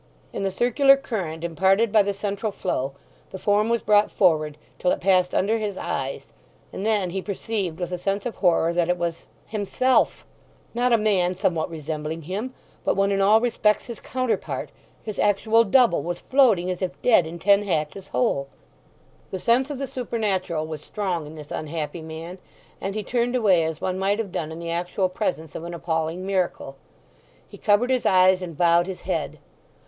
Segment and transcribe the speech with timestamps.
[0.33, 2.93] In the circular current imparted by the central flow
[3.29, 6.33] the form was brought forward, till it passed under his eyes;
[6.73, 10.25] and then he perceived with a sense of horror that it was himself.
[10.73, 12.51] Not a man somewhat resembling him,
[12.83, 14.71] but one in all respects his counterpart,
[15.03, 18.47] his actual double, was floating as if dead in Ten Hatches Hole.
[19.29, 22.39] The sense of the supernatural was strong in this unhappy man,
[22.81, 25.75] and he turned away as one might have done in the actual presence of an
[25.75, 26.75] appalling miracle.
[27.47, 29.37] He covered his eyes and bowed his head.